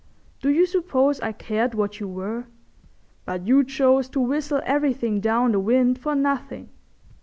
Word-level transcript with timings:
Do 0.41 0.49
you 0.49 0.65
suppose 0.65 1.21
I 1.21 1.31
cared 1.31 1.75
what 1.75 1.99
you 1.99 2.07
were? 2.07 2.45
But 3.23 3.45
you 3.45 3.63
chose 3.63 4.09
to 4.09 4.19
whistle 4.19 4.61
everything 4.65 5.19
down 5.19 5.51
the 5.51 5.59
wind 5.59 5.99
for 5.99 6.15
nothing. 6.15 6.69